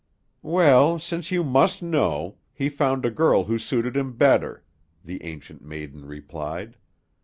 "Well, 0.41 0.97
since 0.97 1.29
you 1.29 1.43
must 1.43 1.83
know, 1.83 2.37
he 2.55 2.69
found 2.69 3.05
a 3.05 3.11
girl 3.11 3.43
who 3.43 3.59
suited 3.59 3.95
him 3.95 4.13
better," 4.13 4.63
the 5.05 5.23
Ancient 5.23 5.63
Maiden 5.63 6.05
replied. 6.07 6.75